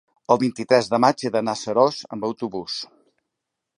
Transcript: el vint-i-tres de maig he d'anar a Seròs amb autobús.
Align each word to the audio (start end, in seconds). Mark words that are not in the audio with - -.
el 0.35 0.37
vint-i-tres 0.43 0.87
de 0.93 0.99
maig 1.05 1.21
he 1.27 1.31
d'anar 1.35 1.55
a 1.57 1.61
Seròs 1.65 1.99
amb 2.17 2.29
autobús. 2.31 2.79